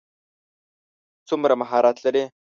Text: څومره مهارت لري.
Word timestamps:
څومره 1.27 1.53
مهارت 1.61 1.95
لري. 2.05 2.23